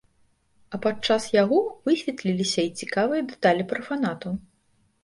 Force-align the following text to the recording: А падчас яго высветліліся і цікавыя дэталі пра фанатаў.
А 0.77 0.79
падчас 0.85 1.27
яго 1.43 1.59
высветліліся 1.91 2.61
і 2.69 2.73
цікавыя 2.83 3.21
дэталі 3.35 3.71
пра 3.75 3.79
фанатаў. 3.93 4.33